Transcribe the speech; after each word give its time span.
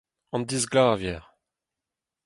an 0.33 0.41
disglavier 0.49 1.21